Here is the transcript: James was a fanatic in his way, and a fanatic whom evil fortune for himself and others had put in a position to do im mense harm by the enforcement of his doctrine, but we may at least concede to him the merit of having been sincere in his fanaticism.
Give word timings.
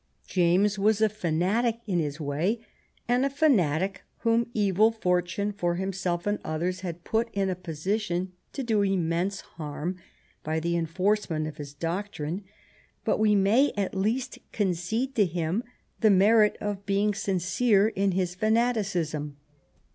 James 0.25 0.79
was 0.79 0.99
a 0.99 1.07
fanatic 1.09 1.79
in 1.85 1.99
his 1.99 2.19
way, 2.19 2.59
and 3.07 3.23
a 3.23 3.29
fanatic 3.29 4.01
whom 4.21 4.49
evil 4.51 4.89
fortune 4.91 5.51
for 5.51 5.75
himself 5.75 6.25
and 6.25 6.39
others 6.43 6.79
had 6.79 7.03
put 7.03 7.29
in 7.33 7.51
a 7.51 7.55
position 7.55 8.31
to 8.51 8.63
do 8.63 8.83
im 8.83 9.07
mense 9.07 9.41
harm 9.41 9.95
by 10.43 10.59
the 10.59 10.75
enforcement 10.75 11.45
of 11.45 11.57
his 11.57 11.75
doctrine, 11.75 12.43
but 13.05 13.19
we 13.19 13.35
may 13.35 13.71
at 13.77 13.93
least 13.93 14.39
concede 14.51 15.13
to 15.13 15.25
him 15.27 15.63
the 15.99 16.09
merit 16.09 16.57
of 16.59 16.77
having 16.77 16.81
been 17.11 17.13
sincere 17.13 17.89
in 17.89 18.13
his 18.13 18.33
fanaticism. 18.33 19.37